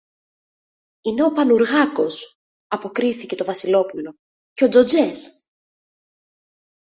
[1.01, 2.35] Είναι ο Πανουργάκος,
[2.67, 4.15] αποκρίθηκε το Βασιλόπουλο,
[4.53, 5.43] και ο Τζοτζές.